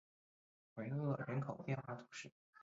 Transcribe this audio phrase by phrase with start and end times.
[0.73, 2.31] 维厄人口变化图示